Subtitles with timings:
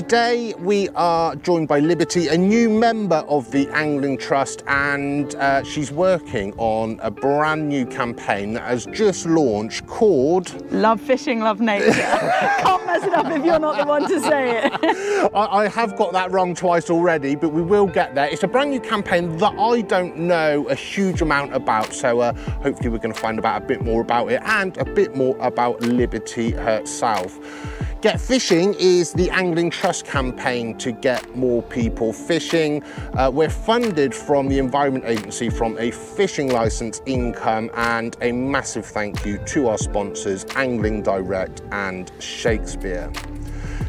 [0.00, 5.62] Today we are joined by Liberty, a new member of the Angling Trust, and uh,
[5.62, 10.72] she's working on a brand new campaign that has just launched called.
[10.72, 11.92] Love fishing, love nature.
[11.92, 14.72] Can't mess it up if you're not the one to say it.
[15.34, 18.26] I, I have got that wrong twice already, but we will get there.
[18.26, 22.32] It's a brand new campaign that I don't know a huge amount about, so uh,
[22.62, 25.36] hopefully we're going to find out a bit more about it and a bit more
[25.40, 27.38] about Liberty herself.
[28.00, 32.82] Get Fishing is the Angling Trust campaign to get more people fishing.
[33.12, 38.86] Uh, we're funded from the Environment Agency from a fishing licence income and a massive
[38.86, 43.12] thank you to our sponsors Angling Direct and Shakespeare.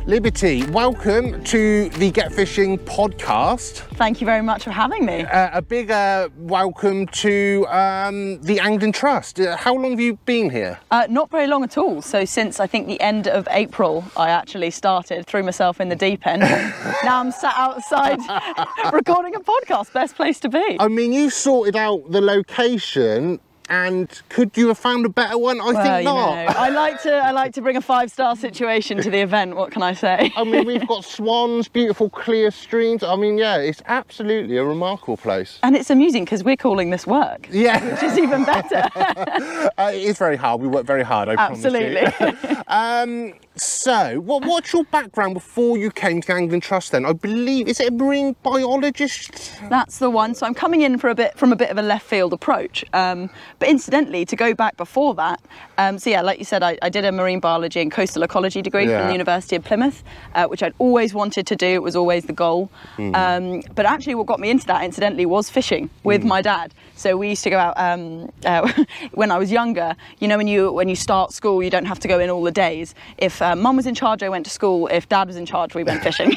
[0.07, 3.81] Liberty, welcome to the Get Fishing podcast.
[3.97, 5.23] Thank you very much for having me.
[5.25, 9.39] Uh, a big uh, welcome to um, the Angling Trust.
[9.39, 10.79] Uh, how long have you been here?
[10.89, 12.01] Uh, not very long at all.
[12.01, 15.95] So since I think the end of April, I actually started, threw myself in the
[15.95, 16.41] deep end.
[17.03, 18.17] now I'm sat outside
[18.91, 19.93] recording a podcast.
[19.93, 20.77] Best place to be.
[20.79, 23.39] I mean, you sorted out the location
[23.71, 25.61] and could you have found a better one?
[25.61, 26.35] I Well, think not.
[26.35, 29.55] know, I like to I like to bring a five star situation to the event.
[29.55, 30.31] What can I say?
[30.35, 33.01] I mean, we've got swans, beautiful clear streams.
[33.01, 35.57] I mean, yeah, it's absolutely a remarkable place.
[35.63, 38.83] And it's amusing because we're calling this work, Yeah, which is even better.
[38.95, 40.59] uh, it is very hard.
[40.61, 42.11] We work very hard, I Absolutely.
[42.11, 42.57] promise you.
[42.67, 43.33] um,
[43.63, 47.05] so, what, what's your background before you came to the Angling Trust then?
[47.05, 49.51] I believe, is it a marine biologist?
[49.69, 50.33] That's the one.
[50.33, 52.83] So I'm coming in for a bit from a bit of a left field approach.
[52.93, 55.39] Um, but incidentally, to go back before that,
[55.77, 58.63] um, so yeah, like you said, I, I did a marine biology and coastal ecology
[58.63, 58.97] degree Yeah.
[58.99, 60.03] from the University of Plymouth,
[60.33, 61.67] uh, which I'd always wanted to do.
[61.67, 62.71] It was always the goal.
[62.97, 66.73] Um, but actually, what got me into that, incidentally, was fishing with my dad.
[66.95, 68.71] So we used to go out um, uh,
[69.13, 69.95] when I was younger.
[70.19, 72.43] You know, when you when you start school, you don't have to go in all
[72.43, 72.95] the days.
[73.17, 74.87] If uh, mum was in charge, I went to school.
[74.87, 76.29] If dad was in charge, we went fishing,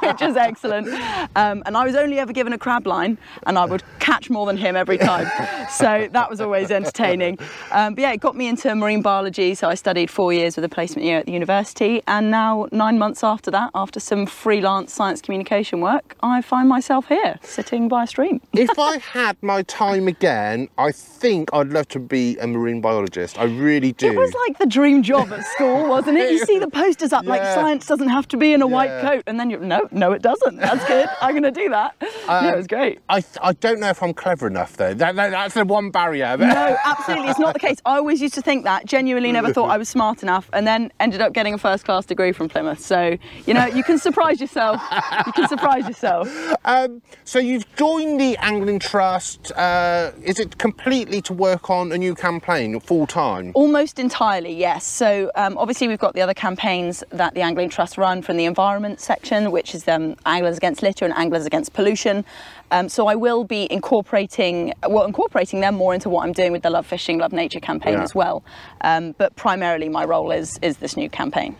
[0.00, 0.88] which is excellent.
[1.36, 4.46] Um, and I was only ever given a crab line, and I would catch more
[4.46, 5.26] than him every time.
[5.70, 7.38] So that was always entertaining.
[7.72, 9.54] Um, but yeah, it got me into marine biology.
[9.54, 12.98] So I studied four years with a placement year at the university, and now nine
[12.98, 18.04] months after that, after some freelance science communication work, I find myself here, sitting by
[18.04, 18.40] a stream.
[18.52, 23.38] if I had my time again, I think I'd love to be a marine biologist.
[23.38, 24.08] I really do.
[24.08, 26.13] It was like the dream job at school, wasn't it?
[26.16, 29.22] You see the posters up like science doesn't have to be in a white coat,
[29.26, 30.56] and then you're no, no, it doesn't.
[30.56, 31.08] That's good.
[31.20, 31.94] I'm going to do that.
[32.00, 33.00] yeah, it was great.
[33.08, 34.94] I, I don't know if I'm clever enough though.
[34.94, 36.36] That, that, that's the one barrier.
[36.54, 37.78] No, absolutely, it's not the case.
[37.84, 38.86] I always used to think that.
[38.86, 42.06] Genuinely, never thought I was smart enough, and then ended up getting a first class
[42.06, 42.78] degree from Plymouth.
[42.80, 43.16] So
[43.46, 44.80] you know, you can surprise yourself.
[45.26, 46.28] You can surprise yourself.
[46.66, 49.52] Um, so you've joined the Angling Trust.
[49.52, 53.52] Uh, is it completely to work on a new campaign full time?
[53.54, 54.86] Almost entirely, yes.
[54.86, 58.44] So um, obviously we've got the other campaigns that the Angling Trust run from the
[58.44, 62.26] environment section, which is um, Anglers Against Litter and Anglers Against Pollution.
[62.70, 66.62] Um, so I will be incorporating, well, incorporating them more into what I'm doing with
[66.62, 68.02] the Love Fishing, Love Nature campaign Yeah.
[68.02, 68.44] as well.
[68.82, 71.56] Um, but primarily my role is is this new campaign.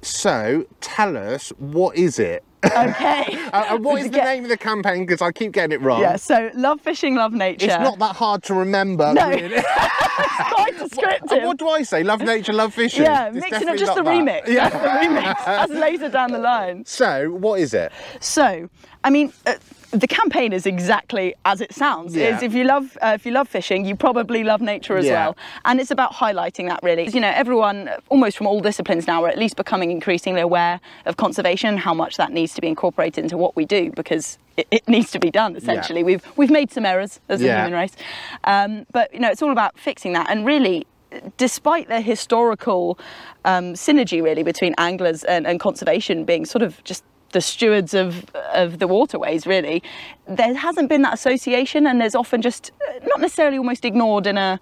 [0.00, 2.44] So tell us what is it?
[2.64, 3.38] Okay.
[3.52, 5.04] Uh, and what is the name of the campaign?
[5.04, 6.00] Because I keep getting it wrong.
[6.00, 6.16] Yeah.
[6.16, 7.66] So Love Fishing, Love Nature.
[7.66, 9.12] It's not that hard to remember.
[9.12, 9.28] No.
[9.28, 9.56] really.
[10.18, 11.32] It's quite descriptive.
[11.32, 12.02] And what do I say?
[12.02, 13.02] Love nature, love fishing.
[13.02, 14.10] yeah, It's mixing up just the that.
[14.10, 14.46] remix.
[14.46, 14.68] Yeah.
[14.70, 15.44] That's the remix.
[15.44, 16.84] That's later down the line.
[16.86, 17.92] So what is it?
[18.20, 18.68] So,
[19.04, 19.54] I mean, uh,
[19.92, 22.16] the campaign is exactly as it sounds.
[22.16, 22.36] Yeah.
[22.36, 25.12] Is if you love uh, if you love fishing, you probably love nature as Yeah.
[25.26, 27.08] well, and it's about highlighting that really.
[27.08, 31.16] You know, everyone, almost from all disciplines now, are at least becoming increasingly aware of
[31.16, 34.38] conservation and how much that needs to be incorporated into what we do because.
[34.54, 35.56] It, it needs to be done.
[35.56, 37.64] Essentially, we've we've made some errors as a Yeah.
[37.64, 37.96] human race,
[38.44, 40.28] um, but you know it's all about fixing that.
[40.28, 40.86] And really,
[41.38, 42.98] despite the historical
[43.46, 47.02] um, synergy really between anglers and, and conservation being sort of just
[47.32, 49.82] the stewards of of the waterways really
[50.28, 54.38] there hasn't been that association and there's often just uh, not necessarily almost ignored in
[54.38, 54.60] a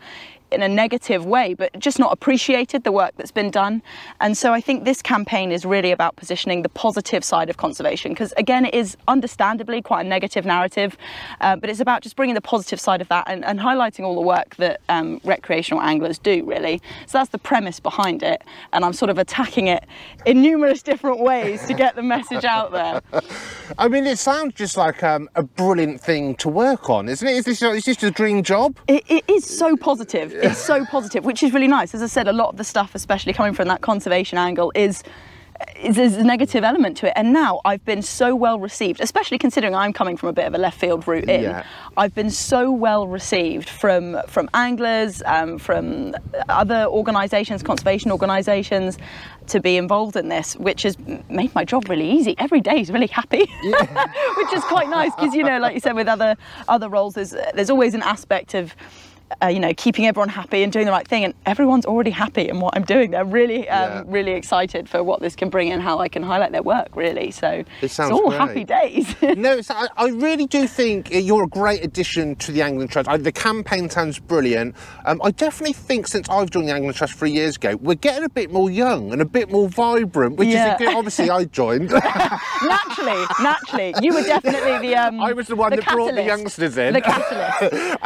[0.53, 3.83] in a negative way, but just not appreciated the work that's been done.
[4.21, 8.13] And so I think this campaign is really about positioning the positive side of conservation,
[8.13, 10.97] because again, it is understandably quite a negative narrative,
[11.41, 14.15] uh, but it's about just bringing the positive side of that and, and highlighting all
[14.15, 16.81] the work that um, recreational anglers do, really.
[17.07, 18.43] So that's the premise behind it,
[18.73, 19.85] and I'm sort of attacking it
[20.27, 23.01] in numerous different ways to get the message out there.
[23.79, 27.35] I mean, it sounds just like um, a brilliant thing to work on, isn't it?
[27.37, 28.79] Is this, is this a dream job?
[28.89, 30.33] It, it is so positive.
[30.43, 31.95] It's so positive, which is really nice.
[31.95, 35.03] As I said, a lot of the stuff, especially coming from that conservation angle, is
[35.91, 37.13] there's a negative element to it.
[37.17, 40.55] And now I've been so well received, especially considering I'm coming from a bit of
[40.55, 41.43] a left field route in.
[41.43, 41.65] Yeah.
[41.97, 46.15] I've been so well received from from anglers, um, from
[46.49, 48.99] other organisations, conservation organisations,
[49.49, 50.97] to be involved in this, which has
[51.29, 52.35] made my job really easy.
[52.39, 53.47] Every day is really happy,
[54.37, 56.37] which is quite nice because you know, like you said, with other
[56.69, 58.75] other roles, there's there's always an aspect of
[59.43, 61.25] uh, you know, keeping everyone happy and doing the right thing.
[61.25, 63.11] And everyone's already happy in what I'm doing.
[63.13, 64.03] They're really, um, Yeah.
[64.07, 67.31] really excited for what this can bring and how I can highlight their work, really.
[67.31, 68.41] So it's sounds all great.
[68.41, 69.15] happy days.
[69.37, 73.09] no, it's, I, I really do think you're a great addition to the Angling Trust.
[73.09, 74.75] I, the campaign sounds brilliant.
[75.05, 78.25] Um, I definitely think since I've joined the Angling Trust three years ago, we're getting
[78.25, 80.75] a bit more young and a bit more vibrant, which Yeah.
[80.75, 80.95] is a good.
[80.97, 81.91] Obviously, I joined.
[82.63, 83.95] naturally, naturally.
[84.03, 84.97] You were definitely the.
[84.97, 86.95] Um, I was the one that brought the youngsters in.
[86.95, 87.99] The catalyst.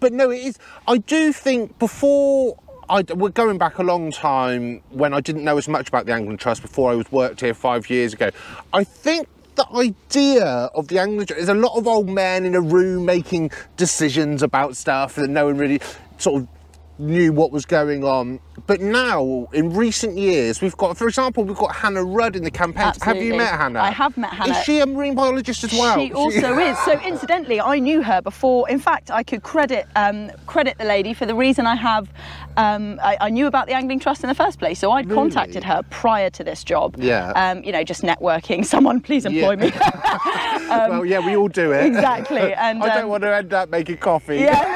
[0.00, 0.58] but no, it is.
[0.86, 2.58] I do think before.
[2.90, 6.12] I, we're going back a long time when I didn't know as much about the
[6.12, 8.30] Angling Trust before I was worked here five years ago.
[8.72, 12.54] I think the idea of the Angling Trust is a lot of old men in
[12.54, 15.82] a room making decisions about stuff and no one really
[16.16, 16.48] sort of
[16.98, 18.40] knew what was going on.
[18.66, 22.50] But now, in recent years, we've got, for example, we've got Hannah Rudd in the
[22.50, 22.92] campaign.
[23.02, 23.80] Have you met Hannah?
[23.80, 24.58] I have met Hannah.
[24.58, 25.98] Is she a marine biologist as well?
[25.98, 26.78] She also is.
[26.80, 28.68] So incidentally, I knew her before.
[28.68, 32.10] In fact, I could credit um, credit the lady for the reason I have.
[32.56, 35.14] Um, I, I knew about the Angling Trust in the first place, so I'd Really?
[35.14, 36.96] contacted her prior to this job.
[36.98, 37.30] Yeah.
[37.30, 38.64] Um, you know, just networking.
[38.74, 39.56] Someone please employ Yeah.
[39.56, 39.70] me.
[40.68, 41.86] well, yeah, we all do it.
[41.86, 42.52] exactly.
[42.54, 44.38] And I don't um, want to end up making coffee.
[44.38, 44.74] yeah,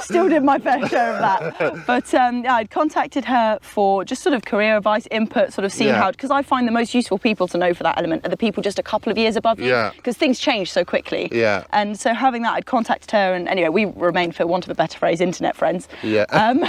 [0.00, 1.86] Still did my fair share of that.
[1.86, 5.72] But um, yeah, I'd contacted her for just sort of career advice, input, sort of
[5.72, 6.02] seeing Yeah.
[6.02, 8.36] how, because I find the most useful people to know for that element are the
[8.36, 9.68] people just a couple of years above you.
[9.68, 9.92] Yeah.
[9.96, 11.28] Because things change so quickly.
[11.32, 11.64] Yeah.
[11.72, 14.74] And so having that, I'd contacted her, and anyway, we remained, for want of a
[14.74, 15.88] better phrase, internet friends.
[16.02, 16.24] Yeah.
[16.36, 16.64] Um,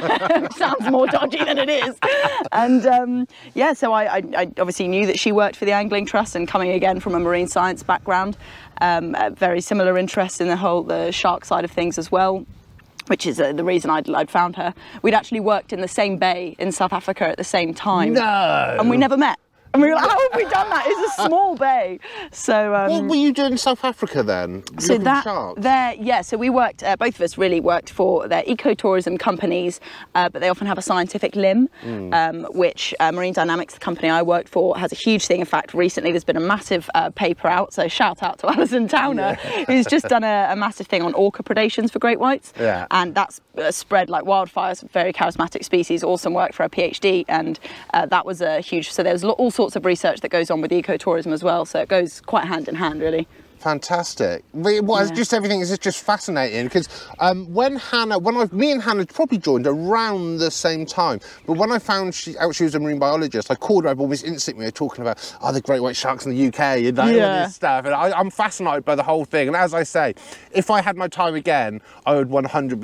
[0.56, 1.96] sounds more dodgy than it is.
[2.52, 6.06] And um, yeah, so I, I, I obviously knew that she worked for the Angling
[6.06, 8.38] Trust, and coming again from a marine science background,
[8.82, 12.46] um, very similar interest in the whole the shark side of things as well.
[13.08, 14.74] Which is uh, the reason I'd, I'd found her.
[15.02, 18.14] We'd actually worked in the same bay in South Africa at the same time.
[18.14, 18.76] No.
[18.78, 19.40] And we never met.
[19.78, 20.86] And we were like, how have we done that?
[20.88, 22.00] It's a small bay.
[22.32, 24.64] So um, What were you doing in South Africa then?
[24.80, 25.62] so that sharks?
[25.62, 26.22] there, yeah.
[26.22, 26.82] So we worked.
[26.82, 29.80] Uh, both of us really worked for their ecotourism companies,
[30.16, 32.12] uh, but they often have a scientific limb, Hmm.
[32.12, 35.42] um, which uh, Marine Dynamics, the company I worked for, has a huge thing.
[35.42, 37.72] In fact, recently there's been a massive uh, paper out.
[37.72, 39.36] So shout out to Alison Towner,
[39.68, 42.88] who's just done a, a massive thing on orca predations for great whites, Yeah.
[42.90, 44.72] and that's uh, spread like wildfire.
[44.72, 46.04] It's very charismatic species.
[46.04, 47.60] Awesome work for a PhD, and
[47.94, 48.92] uh, that was a huge.
[48.92, 51.66] So there's all sorts of research that goes on with ecotourism as well.
[51.66, 53.28] So it goes quite hand in hand, really.
[53.60, 54.44] Fantastic.
[54.54, 55.14] We- Well, Yeah.
[55.16, 56.88] just everything is just fascinating because
[57.20, 61.58] um, when Hannah, when I, me and Hannah probably joined around the same time, but
[61.58, 64.24] when I found she, out she was a marine biologist, I called her up almost
[64.24, 64.62] instantly.
[64.62, 67.12] We were talking about oh, the great white sharks in the UK and that, all
[67.12, 67.46] Yeah.
[67.46, 69.48] this stuff, and I, I'm fascinated by the whole thing.
[69.48, 70.14] And as I say,
[70.52, 72.80] if I had my time again, I would 100.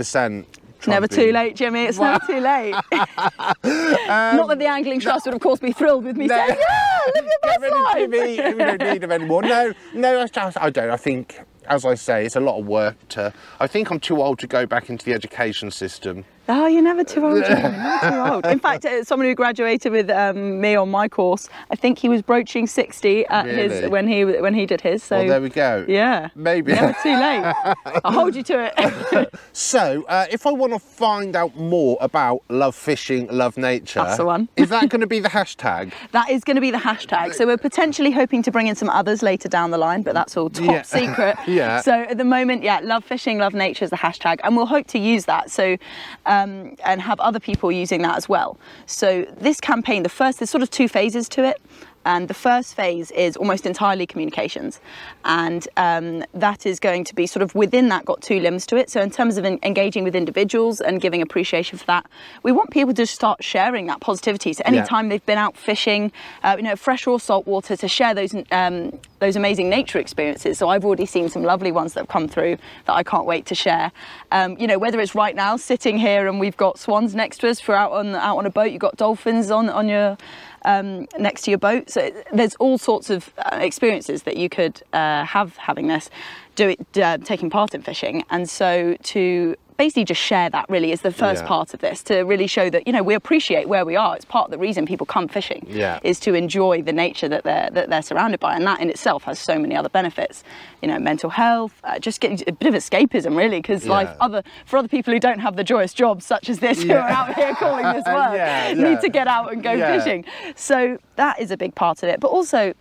[0.84, 1.86] Percent Never too late, Jimmy.
[1.86, 2.72] It's never too late.
[2.92, 6.36] Not that the um, Angling Trust would, of course, be thrilled with me No.
[6.36, 8.54] saying, "Yeah, live your best life." TV.
[8.54, 9.42] We don't need them anymore.
[9.44, 10.90] No, no, I just, I don't.
[10.90, 13.34] I think, as I say, it's a lot of work to.
[13.60, 16.26] I think I'm too old to go back into the education system.
[16.50, 17.62] Oh, you're never too old, Jimmy.
[17.62, 18.46] Never too old.
[18.48, 22.10] In fact, uh, someone who graduated with um, me on my course, I think he
[22.10, 23.70] was broaching 60 at Really?
[23.82, 25.02] his when he when he did his.
[25.04, 25.86] So well, there we go.
[25.88, 26.74] yeah, Maybe.
[26.74, 27.54] never too late.
[28.04, 29.34] I'll hold you to it.
[29.56, 34.18] So, uh, if I want to find out more about love fishing, love nature, That's
[34.18, 34.50] the one.
[34.56, 35.94] is that going to be the hashtag?
[36.12, 37.34] That is going to be the hashtag.
[37.36, 40.36] So we're potentially hoping to bring in some others later down the line, but that's
[40.36, 40.82] all top Yeah.
[40.82, 41.38] secret.
[41.48, 41.82] Yeah.
[41.82, 44.88] So at the moment, yeah, love fishing, love nature is the hashtag, and we'll hope
[44.88, 45.52] to use that.
[45.52, 45.78] So
[46.26, 48.58] um, Um, and have other people using that as well.
[48.86, 49.08] So
[49.48, 51.58] this campaign, the first, there's sort of two phases to it.
[52.06, 54.80] And the first phase is almost entirely communications.
[55.26, 58.76] And um, that is going to be sort of within that, got two limbs to
[58.76, 58.90] it.
[58.90, 62.06] So, in terms of en- engaging with individuals and giving appreciation for that,
[62.44, 64.54] we want people to start sharing that positivity.
[64.54, 66.12] So, anytime they've been out fishing,
[66.44, 70.58] uh, you know, fresh or salt water, to share those, um, those amazing nature experiences.
[70.58, 73.46] So, I've already seen some lovely ones that have come through that I can't wait
[73.48, 73.92] to share.
[74.32, 77.50] Um, you know, whether it's right now sitting here and we've got swans next to
[77.50, 80.18] us for out on, out on a boat, you've got dolphins on, on your
[80.66, 81.90] um, next to your boat.
[81.90, 86.10] So there's all sorts of uh, experiences that you could uh, have having this,
[86.56, 88.24] do it, uh, taking part in fishing.
[88.30, 91.48] And so to basically just share that really is the first Yeah.
[91.48, 94.16] part of this to really show that you know we appreciate where we are.
[94.16, 96.00] It's part of the reason people come fishing Yeah.
[96.04, 99.24] is to enjoy the nature that they're that they're surrounded by, and that in itself
[99.24, 100.44] has so many other benefits.
[100.82, 104.44] You know, mental health, uh, just getting a bit of escapism really, because like other
[104.66, 107.34] for other people who don't have the joyous jobs such as this who are out
[107.36, 108.74] here calling this work Yeah, yeah.
[108.74, 109.98] need to get out and go Yeah.
[109.98, 110.26] fishing.
[110.56, 112.74] So that is a big part of it, but also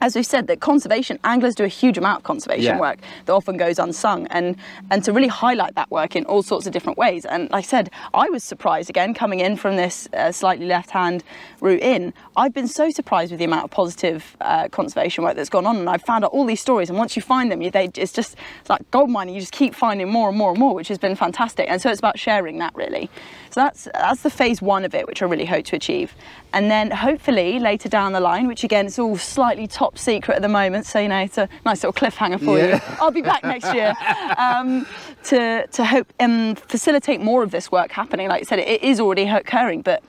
[0.00, 2.80] as we've said, that conservation anglers do a huge amount of conservation Yeah.
[2.80, 4.56] work that often goes unsung, and
[4.90, 7.24] and to really highlight that work in all sorts of different ways.
[7.24, 11.24] And like I said, I was surprised again coming in from this uh, slightly left-hand
[11.60, 12.12] route in.
[12.36, 15.76] I've been so surprised with the amount of positive uh, conservation work that's gone on,
[15.76, 16.90] and I've found out all these stories.
[16.90, 19.34] And once you find them, you, they it's just it's like gold mining.
[19.34, 21.68] You just keep finding more and more and more, which has been fantastic.
[21.70, 23.08] And so it's about sharing that really.
[23.56, 26.14] So that's that's the phase one of it, which I really hope to achieve.
[26.52, 30.42] And then hopefully later down the line, which again it's all slightly top secret at
[30.42, 32.74] the moment, so you know it's a nice little cliffhanger for Yeah.
[32.74, 32.96] you.
[33.00, 33.94] I'll be back next year
[34.36, 34.86] um,
[35.24, 38.28] to to hope um, facilitate more of this work happening.
[38.28, 40.02] Like I said, it is already occurring, but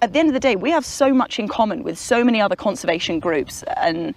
[0.00, 2.40] at the end of the day, we have so much in common with so many
[2.40, 4.14] other conservation groups and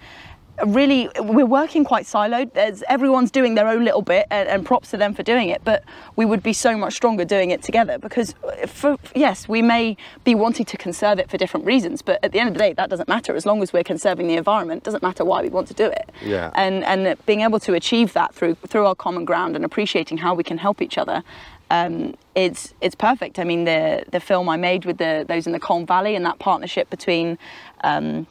[0.66, 4.90] really we're working quite siloed there's everyone's doing their own little bit and, and props
[4.90, 5.82] to them for doing it but
[6.16, 8.34] we would be so much stronger doing it together because
[8.66, 12.38] for, yes we may be wanting to conserve it for different reasons but at the
[12.38, 14.84] end of the day that doesn't matter as long as we're conserving the environment it
[14.84, 16.50] doesn't matter why we want to do it Yeah.
[16.54, 20.34] and and being able to achieve that through through our common ground and appreciating how
[20.34, 21.24] we can help each other
[21.70, 23.38] um, it's it's perfect.
[23.38, 26.24] I mean, the the film I made with the those in the Colne Valley and
[26.24, 27.38] that partnership between
[27.82, 28.26] um,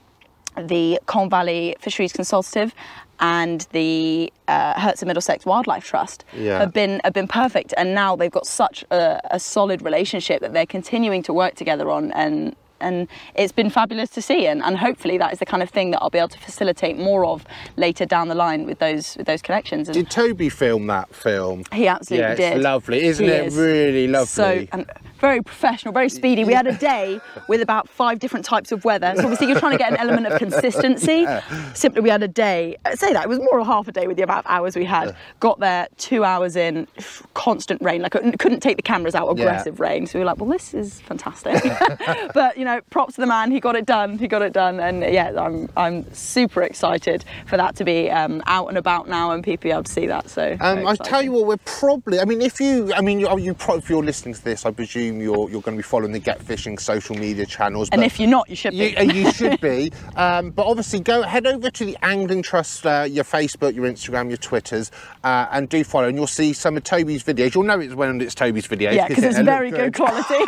[0.57, 2.73] the Colne Valley Fisheries Consultative
[3.19, 6.59] and the uh, Herts and Middlesex Wildlife Trust Yeah.
[6.59, 10.53] have been have been perfect, and now they've got such a, a solid relationship that
[10.53, 14.77] they're continuing to work together on, and and it's been fabulous to see, and, and
[14.77, 17.45] hopefully that is the kind of thing that I'll be able to facilitate more of
[17.77, 19.87] later down the line with those with those connections.
[19.87, 21.63] And Did Toby film that film?
[21.71, 22.61] he absolutely yeah, did.
[22.61, 23.45] lovely, isn't He it?
[23.47, 23.55] is.
[23.55, 24.25] Really lovely.
[24.27, 24.85] So and
[25.23, 26.43] very professional, very speedy.
[26.43, 29.13] We had a day with about five different types of weather.
[29.15, 31.25] So obviously you're trying to get an element of consistency.
[31.73, 32.75] Simply we had a day.
[32.83, 34.75] I'd say that it was more than half a day with the amount of hours
[34.75, 35.15] we had.
[35.39, 36.87] Got there two hours in,
[37.35, 38.01] constant rain.
[38.01, 39.27] Like couldn't couldn't take the cameras out.
[39.37, 39.43] Yeah.
[39.45, 40.05] Aggressive rain.
[40.07, 41.63] So we were like, well, this is fantastic.
[42.33, 43.49] but you know, props to the man.
[43.49, 44.17] He got it done.
[44.17, 44.81] He got it done.
[44.81, 49.31] And yeah, I'm I'm super excited for that to be um, out and about now
[49.31, 50.29] and people be able to see that.
[50.29, 52.19] So Um, I tell you what, we're probably.
[52.19, 55.12] I mean, if you, I mean, you, you if you're listening to this, I presume
[55.19, 57.89] you're you're going to be following the Get Fishing social media channels.
[57.91, 58.97] And if you're not, you should you, be.
[58.97, 59.91] uh, you should be.
[60.15, 64.27] Um, but obviously, go head over to the Angling Trust, uh, your Facebook, your Instagram,
[64.29, 64.91] your Twitters,
[65.23, 66.07] uh, and do follow.
[66.07, 67.55] And you'll see some of Toby's videos.
[67.55, 68.93] You'll know it's when it's Toby's videos.
[68.93, 70.43] Yeah, because it's very good quality.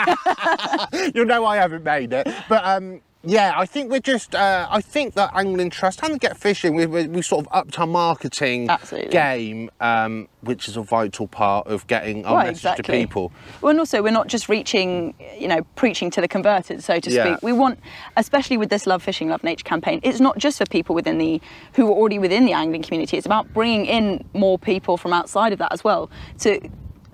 [1.15, 2.27] You'll know I haven't made it.
[2.47, 4.35] But um, yeah, I think we're just.
[4.35, 7.79] Uh, I think that Angling Trust and Get Fishing, we we we sort of upped
[7.79, 9.09] our marketing Absolutely.
[9.09, 12.83] game, um, which is a vital part of getting our Right, message exactly.
[12.83, 13.31] to people.
[13.61, 17.09] Well, and also we're not just reaching, you know, preaching to the converted, so to
[17.09, 17.25] Yeah.
[17.35, 17.43] speak.
[17.43, 17.79] We want,
[18.15, 21.41] especially with this Love Fishing, Love Nature campaign, it's not just for people within the
[21.73, 23.17] who are already within the angling community.
[23.17, 26.59] It's about bringing in more people from outside of that as well to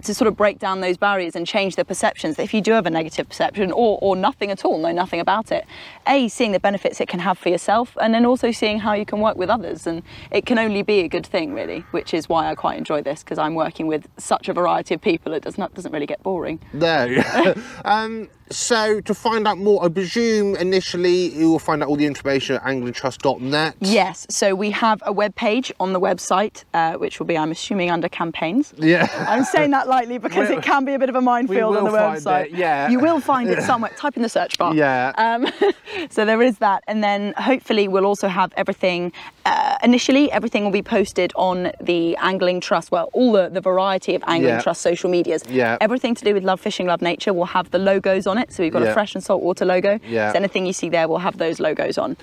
[0.02, 2.40] to sort of break down those barriers and change the perceptions.
[2.40, 5.52] If you do have a negative perception or, or nothing at all, know nothing about
[5.52, 5.66] it,
[6.08, 9.06] A, seeing the benefits it can have for yourself and then also seeing how you
[9.06, 9.88] can work with others.
[9.88, 13.02] And it can only be a good thing, really, which is why I quite enjoy
[13.02, 16.06] this because I'm working with such a variety of people, it does not, doesn't really
[16.06, 16.60] get boring.
[16.74, 17.56] No.
[17.86, 22.06] um, so to find out more, I presume initially you will find out all the
[22.06, 23.76] information at anglingtrust.net.
[23.80, 27.52] Yes, so we have a web page on the website, uh, which will be, I'm
[27.52, 28.74] assuming, under campaigns.
[28.78, 29.08] Yeah.
[29.28, 31.86] I'm saying that lightly because We- it can be a bit of a minefield on
[31.86, 32.46] the find website.
[32.48, 32.90] it, yeah.
[32.90, 33.92] You will find it somewhere.
[33.98, 34.74] Type in the search bar.
[34.76, 35.14] Yeah.
[35.18, 35.48] Um,
[36.10, 39.12] so there is that, and then hopefully we'll also have everything.
[39.46, 42.92] Uh, initially, everything will be posted on the Angling Trust.
[42.92, 44.62] Well, all the, the variety of Angling Yeah.
[44.62, 45.44] Trust social medias.
[45.50, 45.78] Yeah.
[45.82, 48.54] Everything to do with Love Fishing, Love Nature will have the logos on it.
[48.54, 48.90] So we've got Yeah.
[48.90, 50.00] a fresh and saltwater logo.
[50.08, 50.32] Yeah.
[50.32, 52.18] So anything you see there will have those logos on.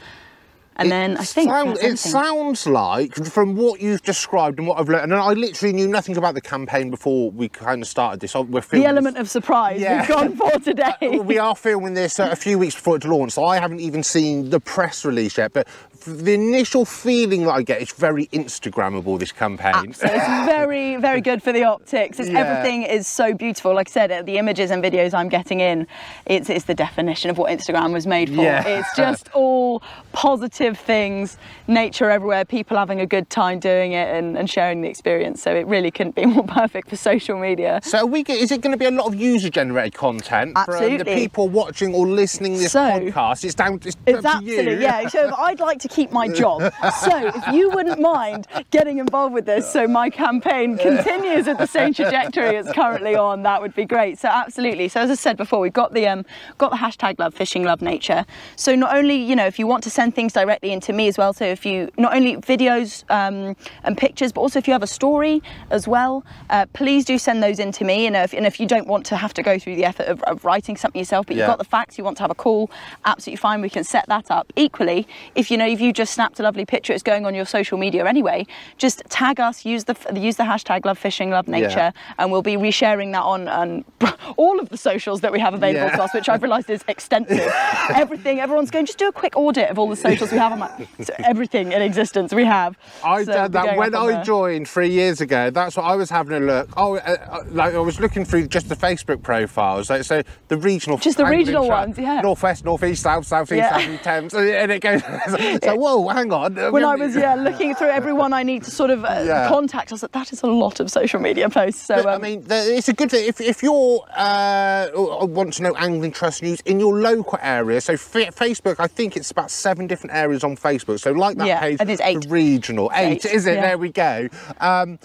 [0.80, 4.88] And then I think Sound- it sounds like, from what you've described and what I've
[4.88, 8.32] learned, and I literally knew nothing about the campaign before we kind of started this.
[8.36, 10.02] We're the filming element of surprise Yeah.
[10.02, 10.92] we've gone for today.
[11.02, 13.80] Well, we are filming this uh, a few weeks before it's launched, so I haven't
[13.80, 15.52] even seen the press release yet.
[15.52, 15.66] But
[16.04, 19.18] the initial feeling that I get is very Instagrammable.
[19.18, 19.92] This campaign.
[19.92, 22.18] So it's very, very good for the optics.
[22.20, 22.40] It's, Yeah.
[22.40, 23.74] Everything is so beautiful.
[23.74, 25.86] Like I said, the images and videos I'm getting in,
[26.26, 28.42] it's, it's the definition of what Instagram was made for.
[28.42, 28.66] Yeah.
[28.66, 31.36] It's just all positive things,
[31.66, 35.42] nature everywhere, people having a good time doing it and, and sharing the experience.
[35.42, 37.80] So it really couldn't be more perfect for social media.
[37.82, 41.04] So we get, is it going to be a lot of user-generated content from the
[41.04, 43.44] people watching or listening to this So- podcast?
[43.44, 43.74] It's down.
[43.84, 44.80] It's, It's up to absolutely you.
[44.80, 45.08] yeah.
[45.08, 46.60] So I'd like to to keep my job.
[47.02, 51.66] So if you wouldn't mind getting involved with this, so my campaign continues at the
[51.66, 54.18] same trajectory it's currently on, that would be great.
[54.18, 54.88] So absolutely.
[54.88, 56.24] So as I said before, we've got the um,
[56.58, 58.24] got the hashtag Love Fishing Love Nature.
[58.56, 61.18] So not only you know if you want to send things directly into me as
[61.18, 61.32] well.
[61.32, 64.86] So if you not only videos um, and pictures, but also if you have a
[64.86, 68.06] story as well, uh, please do send those in to me.
[68.06, 70.22] And if, and if you don't want to have to go through the effort of,
[70.24, 71.42] of writing something yourself, but Yeah.
[71.44, 72.70] you've got the facts, you want to have a call,
[73.04, 73.60] absolutely fine.
[73.60, 74.52] We can set that up.
[74.56, 77.44] Equally, if you know if you just snapped a lovely picture, it's going on your
[77.44, 78.44] social media anyway.
[78.78, 82.14] Just tag us, use the use the hashtag Love Fishing Love Nature, Yeah.
[82.18, 83.84] and we'll be resharing that on on
[84.36, 85.96] all of the socials that we have available Yeah.
[85.96, 87.38] to us, which I've realised is extensive.
[87.94, 90.52] everything, everyone's going just do a quick audit of all the socials we have.
[90.52, 92.76] I'm like, so everything in existence we have.
[93.04, 94.24] I So did that when I there.
[94.24, 95.50] joined three years ago.
[95.50, 96.70] That's what I was having a look.
[96.76, 99.90] Oh, uh, uh, like I was looking through just the Facebook profiles.
[99.90, 102.20] Like, so the regional, Just the regional track, ones, yeah.
[102.20, 103.78] Northwest, northeast, south, southeast, Yeah.
[103.78, 105.02] south Thames, and it goes.
[105.72, 106.54] so whoa, hang on.
[106.72, 109.48] when I was yeah looking through everyone I need to sort of uh, Yeah.
[109.48, 111.82] contact, I was like, that is a lot of social media posts.
[111.86, 113.26] So But, I um, mean, the- it's a good thing.
[113.28, 117.96] If, if you're uh, want to know angling trust news in your local area, so
[117.96, 121.00] fa- Facebook, I think it's about seven different areas on Facebook.
[121.00, 122.26] So like that Yeah, page, and it's eight.
[122.28, 123.54] regional eight, Eight, is it?
[123.54, 123.60] yeah.
[123.68, 124.28] There we go.
[124.60, 124.98] Um,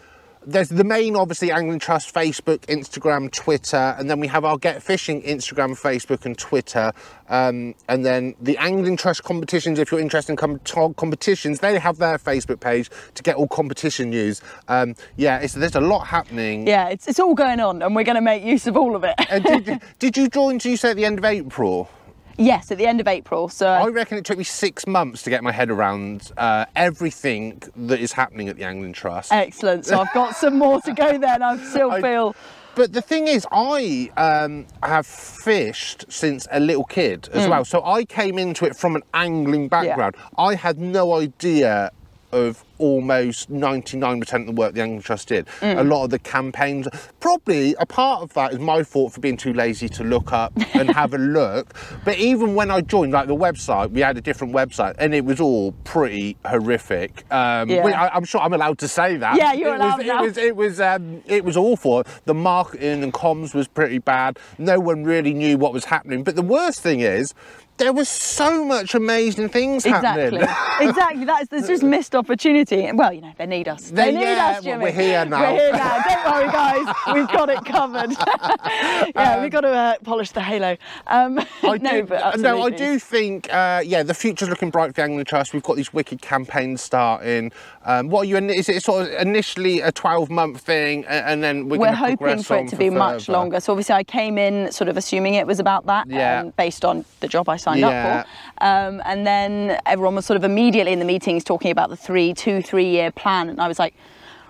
[0.45, 4.81] there's the main, obviously, Angling Trust Facebook, Instagram, Twitter, and then we have our Get
[4.83, 6.91] Fishing Instagram, Facebook, and Twitter.
[7.29, 11.97] Um, and then the Angling Trust competitions, if you're interested in com- competitions, they have
[11.97, 14.41] their Facebook page to get all competition news.
[14.67, 16.67] Um, yeah, it's, there's a lot happening.
[16.67, 19.03] yeah, it's, it's all going on, and we're going to make use of all of
[19.03, 19.15] it.
[19.29, 21.89] And did, you- did you join, did you say at the end of April?
[22.37, 23.49] Yes, at the end of April.
[23.49, 27.61] So I reckon it took me six months to get my head around uh, everything
[27.75, 29.31] that is happening at the Angling Trust.
[29.31, 29.85] excellent.
[29.85, 32.35] So I've got some more to go there, and I still I- feel.
[32.75, 37.63] But the thing is, I um, have fished since a little kid as well.
[37.65, 40.15] So I came into it from an angling background.
[40.39, 41.91] I had no idea
[42.31, 45.47] of almost 99% of the work the Angling Trust did.
[45.59, 45.65] Hmm.
[45.77, 46.87] A lot of the campaigns,
[47.19, 50.53] probably a part of that is my fault for being too lazy to look up
[50.73, 51.73] and have a look.
[52.05, 55.25] But even when I joined, like the website, we had a different website and it
[55.25, 57.25] was all pretty horrific.
[57.31, 57.83] Um, Yeah.
[57.83, 59.35] which I, I'm sure I'm allowed to say that.
[59.37, 60.23] Yeah, you're it allowed was, now.
[60.23, 62.03] It was, it was um, it was awful.
[62.25, 64.37] The marketing and comms was pretty bad.
[64.57, 66.23] No one really knew what was happening.
[66.23, 67.33] But the worst thing is,
[67.77, 70.39] there was so much amazing things Exactly.
[70.39, 70.89] happening.
[70.89, 71.25] exactly.
[71.25, 72.13] That's there's just missed
[72.63, 72.95] opportunity.
[72.97, 73.89] Well, you know, they need us.
[73.89, 74.83] They, They- need yeah, us, well, Jimmy.
[74.85, 75.41] we're here now.
[75.53, 76.01] We're here now.
[76.03, 76.95] Don't worry, guys.
[77.13, 78.11] We've got it covered.
[79.15, 80.77] yeah, we've got to uh, polish the halo.
[81.07, 84.87] Um, I no, do, but no, I do think, uh, yeah, the future's looking bright
[84.89, 85.53] for the Angling Trust.
[85.53, 87.51] We've got these wicked campaigns starting.
[87.85, 88.37] Um, what are you?
[88.37, 92.57] Is it sort of initially a 12-month thing, a- and then we're, We're hoping for
[92.57, 93.59] it to be much longer.
[93.59, 96.41] So obviously, I came in sort of assuming it was about that, Yeah.
[96.41, 98.19] um, based on the job I signed Yeah.
[98.19, 98.31] up for.
[98.63, 102.33] Um, and then everyone was sort of immediately in the meetings talking about the three,
[102.33, 103.93] two, three year plan, and I was like.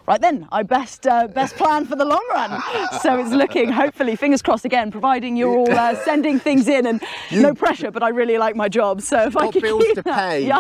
[0.06, 2.62] Right then, I best uh, best plan for the long run.
[3.02, 7.02] So it's looking, hopefully, fingers crossed again, providing you're all uh, sending things in and
[7.32, 7.89] no pressure.
[7.89, 10.45] But I really like my job, so if I can bills keep to that- pay.
[10.52, 10.60] yeah,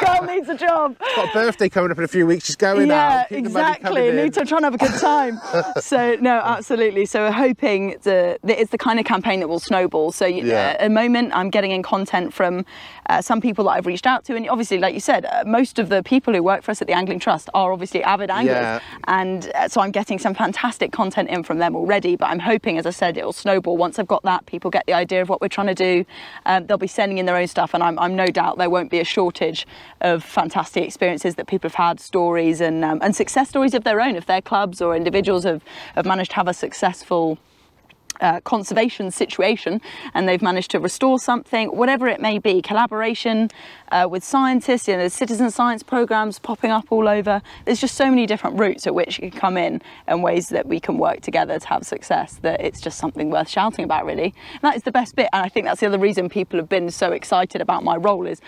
[0.00, 0.96] girl needs a job.
[1.16, 2.46] Got a birthday coming up in a few weeks.
[2.46, 3.30] She's going yeah, out.
[3.30, 4.12] Money exactly.
[4.12, 5.38] Need to try and have a good time.
[5.80, 7.06] so no, absolutely.
[7.06, 10.12] So we're hoping the, it's the kind of campaign that will snowball.
[10.12, 10.76] So you, Yeah.
[10.78, 12.64] at the moment, I'm getting in content from
[13.08, 15.78] uh, some people that I've reached out to, and obviously, like you said, uh, most
[15.78, 18.54] of the people who work for us at the Angling Trust are obviously avid anglers,
[18.56, 18.80] Yeah.
[19.04, 22.16] and uh, so I'm getting some fantastic content in from them already.
[22.16, 23.76] But I'm hoping, as I said, it will snowball.
[23.78, 26.04] Once I've got that, people get the idea of what we're trying to do.
[26.44, 28.90] Um, they'll be sending in their own stuff, and I'm, I'm no doubt there won't
[28.90, 29.66] be a shortage
[30.00, 34.00] of fantastic experiences that people have had, stories and um, and success stories of their
[34.00, 35.62] own, if their clubs or individuals have
[35.94, 37.38] have managed to have a successful
[38.20, 39.80] uh, conservation situation
[40.14, 43.48] and they've managed to restore something, whatever it may be, collaboration
[43.92, 47.40] uh, with scientists, you know, there's citizen science programs popping up all over.
[47.64, 50.66] There's just so many different routes at which you can come in and ways that
[50.66, 54.34] we can work together to have success that it's just something worth shouting about, really.
[54.52, 55.28] And that is the best bit.
[55.32, 58.26] And I think that's the other reason people have been so excited about my role
[58.26, 58.40] is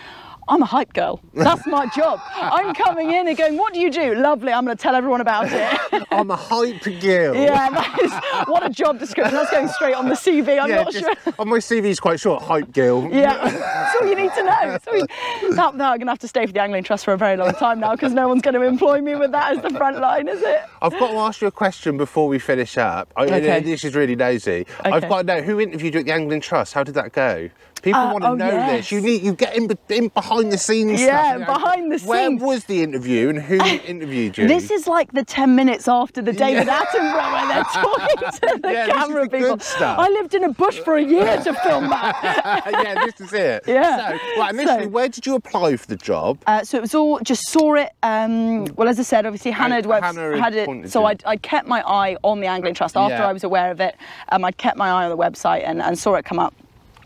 [0.47, 1.21] I'm a hype girl.
[1.33, 2.19] That's my job.
[2.35, 4.15] I'm coming in and going, what do you do?
[4.15, 4.51] Lovely.
[4.51, 6.03] I'm going to tell everyone about it.
[6.11, 7.35] I'm a hype girl.
[7.35, 9.33] yeah, that is what a job description.
[9.35, 10.59] That's going straight on the CV.
[10.61, 11.33] I'm Yeah, not just- sure.
[11.39, 12.43] on my CV is quite short.
[12.43, 13.07] Hype girl.
[13.11, 14.59] Yeah, that's all you need to know.
[14.71, 15.07] That's all you-
[15.55, 17.37] that, that I'm going to have to stay for the Angling Trust for a very
[17.37, 19.99] long time now because no one's going to employ me with that as the front
[19.99, 20.61] line, is it?
[20.81, 23.11] I've got to ask you a question before we finish up.
[23.15, 23.59] I, Okay.
[23.61, 24.65] This is really nosy.
[24.81, 24.91] Okay.
[24.91, 26.73] I've got to know who interviewed you at the Angling Trust.
[26.73, 27.49] How did that go?
[27.81, 28.71] People Uh, want to oh, know yes.
[28.71, 28.91] this.
[28.91, 31.01] You need you get in, in behind the scenes.
[31.01, 31.47] Yeah, stuff.
[31.47, 32.41] behind the Where scenes.
[32.41, 33.55] Where was the interview and who
[33.87, 34.47] interviewed you?
[34.47, 36.83] This is like the 10 minutes after the David Yeah.
[36.85, 39.59] Attenborough when they're talking to the Yeah, this is camera the good people.
[39.59, 39.99] stuff.
[39.99, 42.69] I lived in a bush for a year to film that.
[42.71, 43.63] yeah, this is it.
[43.67, 44.17] Yeah.
[44.17, 46.37] So, right, initially, So- where did you apply for the job?
[46.47, 47.89] Uh, so it was all just saw it.
[48.03, 50.89] Um, well, as I said, obviously Hannah had, webs- Hannah had it.
[50.91, 51.01] So.
[51.05, 53.27] I'd, I'd kept my eye on the Angling Trust after Yeah.
[53.27, 53.95] I was aware of it.
[54.31, 56.53] Um, I'd kept my eye on the website and, and saw it come up.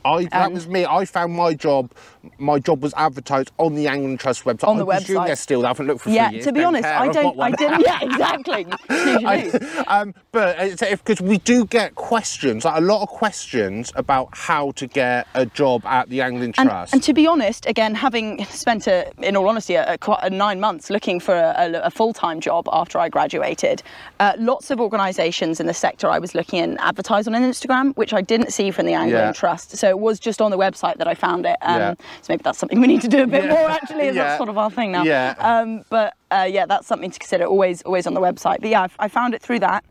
[0.06, 0.86] I, that Um, was me.
[0.86, 1.92] I found my job.
[2.38, 4.68] My job was advertised on the Angling Trust website.
[4.68, 5.28] On the I website.
[5.28, 5.66] they're still.
[5.66, 6.46] I haven't looked for Yeah, three years.
[6.46, 7.40] to be honest, I don't.
[7.40, 7.82] I didn't.
[7.82, 8.66] Yeah, exactly.
[8.90, 9.52] Usually.
[9.88, 14.88] um, but because we do get questions, like a lot of questions about how to
[14.88, 16.94] get a job at the Angling Trust.
[16.94, 20.90] and to be honest, again, having spent, a, in all honesty, a, a, nine months
[20.90, 23.82] looking for a, a, a full-time job after I graduated,
[24.20, 28.14] uh, lots of organisations in the sector I was looking in advertised on Instagram, which
[28.14, 29.32] I didn't see from the Angling Yeah.
[29.32, 29.78] Trust.
[29.78, 31.58] So it was just on the website that I found it.
[31.62, 31.94] Um, Yeah.
[32.22, 33.50] So maybe that's something we need to do a bit Yeah.
[33.54, 33.70] more.
[33.70, 34.24] Actually, is Yeah.
[34.24, 35.04] that's sort of our thing now.
[35.04, 35.36] Yeah.
[35.38, 37.46] Um, but uh, yeah, that's something to consider.
[37.46, 38.62] Always, always on the website.
[38.62, 39.86] But yeah, I, I found it through that.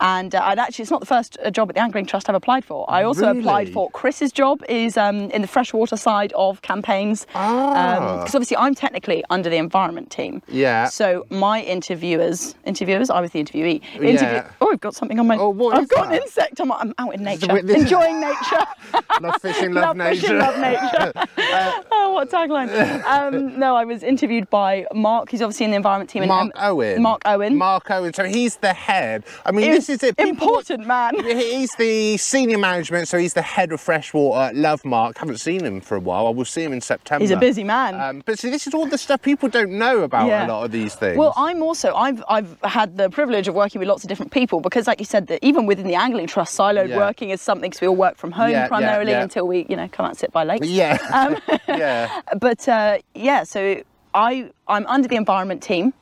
[0.00, 2.34] And uh, I'd actually, it's not the first uh, job at the Angling Trust I've
[2.34, 2.84] applied for.
[2.90, 7.26] I also applied for Chris's job is um, in the freshwater side of campaigns.
[7.34, 8.18] Ah.
[8.18, 10.42] Because obviously I'm technically under the environment team.
[10.48, 10.86] Yeah.
[10.86, 13.82] So my interviewers, interviewers, I was the interviewee.
[14.00, 14.50] Yeah.
[14.60, 15.36] Oh, I've got something on my.
[15.36, 16.16] Oh, what I've got that?
[16.16, 16.60] an insect.
[16.60, 18.64] I'm, I'm out in nature, enjoying nature.
[19.20, 20.20] love fishing, love, love nature.
[20.20, 21.12] fishing, love nature.
[21.92, 23.04] oh, what a tagline.
[23.04, 26.22] Um, no, I was interviewed by Mark, who's obviously in the environment team.
[26.22, 27.02] and, Mark um, Owen.
[27.02, 27.56] Mark Owen.
[27.56, 28.12] Mark Owen.
[28.14, 29.24] So he's the head.
[29.44, 30.14] I mean, this is it.
[30.18, 31.12] Important man.
[31.24, 34.54] He's the senior management, so he's the head of freshwater.
[34.54, 35.18] Love Mark.
[35.18, 36.26] Haven't seen him for a while.
[36.26, 37.22] I will see him in September.
[37.22, 37.94] He's a busy man.
[38.00, 40.46] Um, but see, this is all the stuff people don't know about Yeah.
[40.46, 41.16] a lot of these things.
[41.18, 44.60] Well, I'm also I've I've had the privilege of working with lots of different people
[44.60, 46.96] because, like you said, that even within the angling trust, siloed Yeah.
[46.98, 49.88] working is something because we all work from home Yeah, primarily until we you know
[49.88, 50.66] come out and sit by lakes.
[50.68, 52.20] yeah, Um, yeah.
[52.38, 53.82] but uh, yeah, so
[54.14, 55.92] I I'm under the environment team.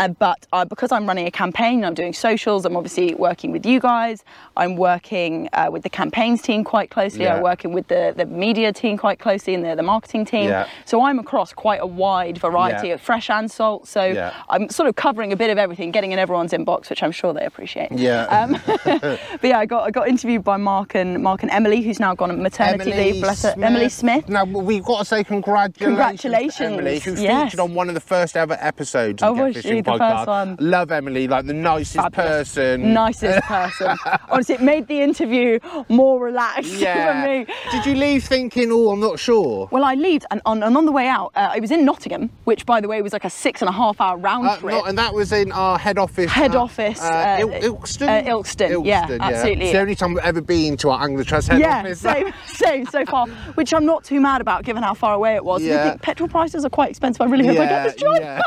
[0.00, 2.64] Uh, but uh, because I'm running a campaign, I'm doing socials.
[2.64, 4.24] I'm obviously working with you guys.
[4.56, 7.22] I'm working uh, with the campaigns team quite closely.
[7.24, 7.36] Yeah.
[7.36, 10.48] I'm working with the, the media team quite closely and the, the marketing team.
[10.48, 10.68] Yeah.
[10.84, 12.94] So I'm across quite a wide variety Yeah.
[12.94, 13.86] of fresh and salt.
[13.88, 14.00] So.
[14.48, 17.32] I'm sort of covering a bit of everything, getting in everyone's inbox, which I'm sure
[17.32, 17.92] they appreciate.
[17.92, 18.24] Yeah.
[18.24, 22.00] Um, but yeah, I got I got interviewed by Mark and Mark and Emily, who's
[22.00, 23.22] now gone on maternity leave.
[23.22, 23.54] Bless her.
[23.60, 24.28] Emily Smith.
[24.28, 27.44] Now we've got to say congratulations, Congratulations, to Emily, who yes.
[27.44, 29.62] featured on one of the first ever episodes Oh, of the was Get?
[29.62, 30.16] Fishing The podcast.
[30.18, 30.56] first one.
[30.60, 32.54] Love Emily, like the nicest Fabulous.
[32.54, 32.92] person.
[32.92, 33.96] Nicest person.
[34.30, 37.22] Honestly, it made the interview more relaxed Yeah.
[37.22, 37.46] for me.
[37.72, 39.68] Did you leave thinking, oh, I'm not sure?
[39.70, 42.30] Well, I leave, and on, and on the way out, uh, I was in Nottingham,
[42.44, 44.74] which, by the way, was like a six and a half hour round Uh, trip.
[44.74, 46.30] not- and that was in our head office.
[46.30, 48.08] Head uh, office, Uh, uh, Il- Ilkeston?
[48.08, 49.64] uh, Ilkeston, yeah, absolutely.
[49.66, 52.00] It's the only time I've ever been to our Angling Trust head yeah, office.
[52.00, 55.44] same, same, so far, which I'm not too mad about given how far away it
[55.44, 55.62] was.
[55.62, 55.90] Yeah.
[55.90, 57.20] think petrol prices are quite expensive.
[57.20, 58.18] I really hope I get this job.
[58.20, 58.40] yeah.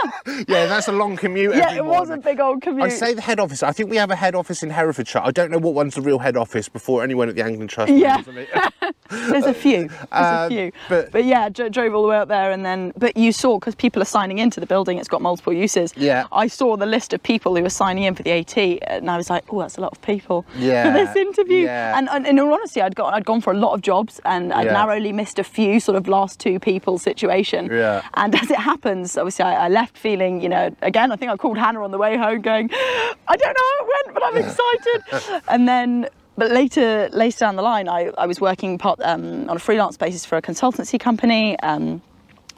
[0.47, 1.32] yeah, that's a long commute.
[1.35, 2.83] Yeah, every it was a big old commute.
[2.85, 3.63] I say the head office.
[3.63, 5.21] I think we have a head office in Herefordshire.
[5.23, 7.91] I don't know what one's the real head office before anyone at the Angling Trust.
[7.91, 8.21] Yeah.
[9.13, 9.41] knows, I mean.
[9.41, 9.87] There's a few.
[9.87, 10.71] There's a Um, few.
[10.89, 12.93] but- But, yeah, dro- drove all the way up there, and then.
[12.97, 14.97] But you saw because people are signing into the building.
[14.97, 15.93] It's got multiple uses.
[15.95, 16.25] Yeah.
[16.31, 19.17] I saw the list of people who were signing in for the AT, and I
[19.17, 21.65] was like, oh, that's a lot of people Yeah, for this interview.
[21.65, 21.97] yeah.
[21.97, 24.51] And, and in all honesty, I'd got I'd gone for a lot of jobs, and
[24.53, 24.73] I'd Yeah.
[24.73, 27.69] narrowly missed a few sort of last two people situation.
[27.71, 28.01] Yeah.
[28.15, 31.37] And as it happens, obviously, I, I left feeling, you know, again, I think I
[31.37, 34.37] called Hannah on the way home, going, I don't know how it went, but I'm
[34.37, 35.41] excited.
[35.47, 36.07] and then.
[36.35, 39.97] But later, later down the line, I, I was working part, um, on a freelance
[39.97, 42.01] basis for a consultancy company, um,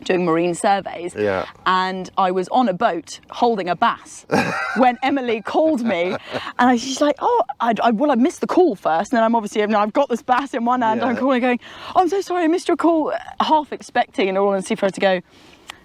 [0.03, 1.15] doing marine surveys.
[1.15, 1.45] Yeah.
[1.65, 4.25] And I was on a boat holding a bass
[4.77, 8.47] when Emily called me, and I, she's like, "Oh, I, I, well, I missed the
[8.47, 11.01] call first, and then I'm obviously, you know, I've got this bass in one hand.
[11.01, 11.59] I'm calling, going,
[11.95, 14.91] oh, I'm so sorry, I missed your call." Half expecting, in all honesty, for her
[14.91, 15.21] to go,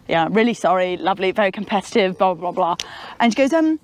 [0.09, 2.76] "Yeah, really sorry, lovely, very competitive, blah blah blah,"
[3.18, 3.81] and she goes, "Um,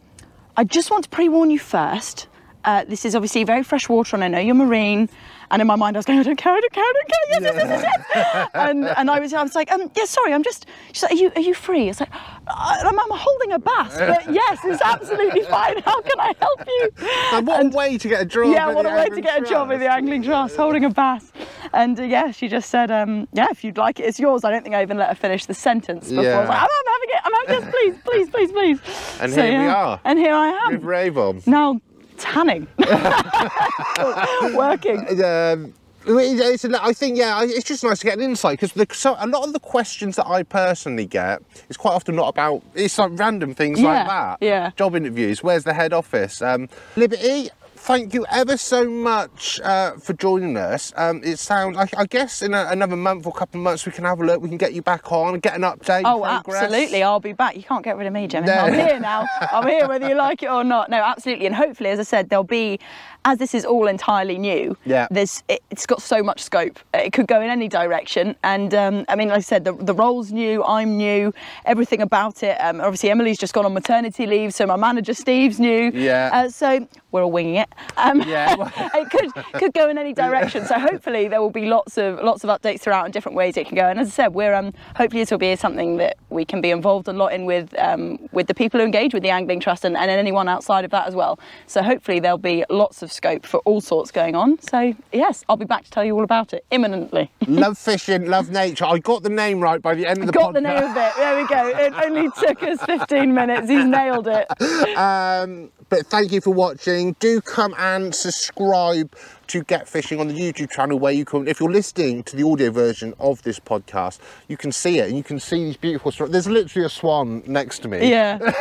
[0.57, 2.29] I just want to pre-warn you first.
[2.67, 5.09] Uh, this is obviously very fresh water, and I know you're marine."
[5.49, 7.09] And in my mind, I was going, I don't care, I don't care, I don't
[7.09, 7.27] care.
[7.31, 8.49] Yes, yes, yes, yes, yes.
[8.55, 10.67] and and I was, I was like, um, yeah, sorry, I'm just.
[10.93, 11.89] She's like, are you, are you free?
[11.89, 12.11] It's like,
[12.49, 15.81] I'm, I'm holding a bass, but yes, it's absolutely fine.
[15.83, 16.91] How can I help you?
[17.33, 18.47] And what And- a way to get a job.
[18.53, 21.31] yeah, what a way to get a job in the angling trust, holding a bass.
[21.73, 24.43] And uh, yeah, she just said, um, yeah, if you'd like it, it's yours.
[24.43, 26.25] I don't think I even let her finish the sentence before.
[26.25, 26.49] I was Yeah.
[26.49, 27.21] like, I'm, I'm having it.
[27.25, 29.21] I'm having yes, please, please, please, please.
[29.21, 30.01] And here we are.
[30.05, 30.73] And here I am.
[30.73, 31.43] With Raven.
[31.47, 31.81] now
[32.17, 32.67] tanning,
[34.55, 35.23] working.
[35.23, 35.75] Um,
[36.09, 39.47] it's, I think, yeah, it's just nice to get an insight because so, a lot
[39.47, 43.55] of the questions that I personally get is quite often not about, it's like random
[43.55, 44.39] things like that.
[44.41, 44.71] yeah.
[44.77, 46.41] Job interviews, where's the head office?
[46.43, 47.51] Um, Liberty,
[47.87, 50.93] thank you ever so much uh, for joining us.
[50.97, 53.93] Um, it sounds, I, I guess, in a, another month or couple of months, we
[53.93, 54.43] can have a look.
[54.43, 56.03] We can get you back on get an update.
[56.05, 56.65] Oh, progress.
[56.65, 57.05] absolutely.
[57.05, 57.57] I'll be back.
[57.57, 58.49] You can't get rid of me, Jimmy.
[58.49, 58.55] No.
[58.55, 59.27] I'm here now.
[59.53, 60.91] I'm here whether you like it or not.
[60.91, 61.47] No, absolutely.
[61.47, 62.81] And hopefully, as I said, there'll be,
[63.25, 65.07] as this is all entirely new, Yeah.
[65.11, 66.79] there's it, it's got so much scope.
[66.93, 68.35] It could go in any direction.
[68.43, 71.33] And um, I mean, like I said, the, the role's new, I'm new,
[71.65, 72.57] everything about it.
[72.61, 75.93] Um, obviously, Emily's just gone on maternity leave, so my manager Steve's new.
[75.95, 76.31] Yeah.
[76.33, 77.69] Uh, so we're all winging it.
[77.97, 78.55] Um, Yeah.
[78.95, 80.65] it could could go in any direction.
[80.67, 83.67] So hopefully there will be lots of lots of updates throughout and different ways it
[83.67, 83.87] can go.
[83.87, 86.71] And as I said, we're um, hopefully this will be something that we can be
[86.71, 89.85] involved a lot in with um, with the people who engage with the Angling Trust
[89.85, 91.39] and, and anyone outside of that as well.
[91.67, 94.61] So hopefully there'll be lots of scope for all sorts going on.
[94.61, 97.31] So yes, I'll be back to tell you all about it imminently.
[97.47, 98.85] love fishing, love nature.
[98.85, 100.41] I got the name right by the end of the podcast.
[100.41, 101.13] Got the name of it.
[101.17, 101.69] There we go.
[101.69, 103.69] It only took us 15 minutes.
[103.69, 104.47] He's nailed it.
[104.97, 107.06] Um, but thank you for watching.
[107.13, 109.15] Do come and subscribe
[109.49, 112.43] to Get Fishing on the YouTube channel where you can, if you're listening to the
[112.43, 116.11] audio version of this podcast, you can see it and you can see these beautiful.
[116.27, 118.11] There's literally a swan next to me.
[118.11, 118.39] Yeah.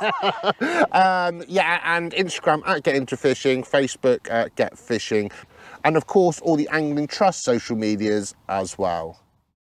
[0.92, 5.30] Um, yeah, and Instagram at Get Into Fishing, Facebook at Get Fishing,
[5.84, 9.18] and of course all the Angling Trust social medias as well.